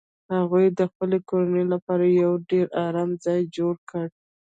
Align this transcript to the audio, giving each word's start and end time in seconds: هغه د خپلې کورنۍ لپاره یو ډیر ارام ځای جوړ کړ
هغه 0.35 0.61
د 0.79 0.81
خپلې 0.91 1.17
کورنۍ 1.29 1.65
لپاره 1.73 2.05
یو 2.21 2.31
ډیر 2.49 2.65
ارام 2.85 3.09
ځای 3.25 3.41
جوړ 3.57 3.73
کړ 3.89 4.05